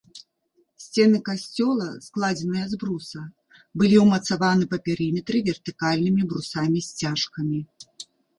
Сцены 0.83 1.17
касцёла, 1.27 1.89
складзеныя 2.05 2.65
з 2.71 2.79
бруса, 2.83 3.21
былі 3.83 4.01
ўмацаваны 4.05 4.65
па 4.73 4.77
перыметры 4.89 5.37
вертыкальнымі 5.51 6.21
брусамі-сцяжкамі. 6.33 7.59